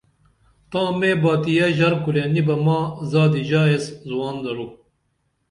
تاں 0.71 0.89
مے 0.99 1.11
باتیہ 1.21 1.67
ژرکُرے 1.77 2.23
نی 2.33 2.41
بہ 2.47 2.55
ماں 2.65 2.83
زادی 3.11 3.41
ژائس 3.49 3.85
زُوان 4.07 4.35
درو 4.43 4.67